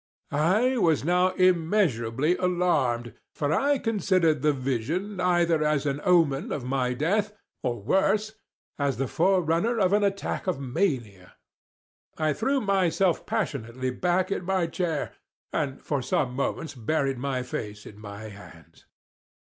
I 0.31 0.77
was 0.79 1.03
now 1.03 1.27
immeasurably 1.33 2.35
alarmed, 2.37 3.13
for 3.35 3.53
I 3.53 3.77
considered 3.77 4.41
the 4.41 4.51
vision 4.51 5.19
either 5.19 5.63
as 5.63 5.85
an 5.85 6.01
omen 6.03 6.51
of 6.51 6.63
my 6.63 6.95
death, 6.95 7.33
or, 7.61 7.79
worse, 7.83 8.33
as 8.79 8.97
the 8.97 9.07
fore 9.07 9.43
runner 9.43 9.77
of 9.79 9.93
an 9.93 10.03
attack 10.03 10.47
of 10.47 10.59
mania. 10.59 11.35
I 12.17 12.33
threw 12.33 12.59
myself 12.61 13.27
passionately 13.27 13.91
back 13.91 14.31
in 14.31 14.43
my 14.43 14.65
chair, 14.65 15.13
and 15.53 15.79
for 15.79 16.01
some 16.01 16.35
moments 16.35 16.73
buried 16.73 17.19
my 17.19 17.43
face 17.43 17.85
in 17.85 17.99
my 18.01 18.29
hands. 18.29 18.87